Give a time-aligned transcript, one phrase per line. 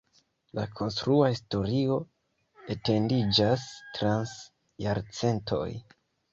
[0.59, 1.99] La konstrua historio
[2.77, 3.69] etendiĝas
[4.01, 4.35] trans
[4.89, 5.71] jarcentoj.